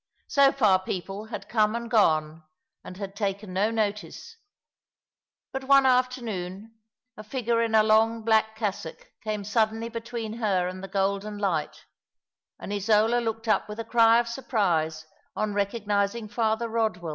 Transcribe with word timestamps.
So 0.27 0.51
far 0.51 0.79
people 0.79 1.25
had 1.25 1.47
come 1.47 1.75
and 1.75 1.87
gone, 1.87 2.41
and 2.83 2.97
had 2.97 3.15
taken 3.15 3.53
no 3.53 3.69
notice; 3.69 4.35
but 5.51 5.65
one 5.65 5.85
afternoon 5.85 6.73
a 7.15 7.23
figure 7.23 7.61
in 7.61 7.75
a 7.75 7.83
long 7.83 8.23
black 8.23 8.55
cassock 8.55 9.11
came 9.23 9.43
suddenly 9.43 9.89
between 9.89 10.37
her 10.39 10.67
and 10.67 10.83
the 10.83 10.87
golden 10.87 11.37
light, 11.37 11.85
and 12.59 12.73
Isola 12.73 13.19
looked 13.19 13.47
up 13.47 13.69
with 13.69 13.79
a 13.79 13.85
cry 13.85 14.17
of 14.19 14.27
surprise 14.27 15.05
on 15.35 15.53
recognizing 15.53 16.27
Father 16.27 16.67
Rodwell. 16.67 17.09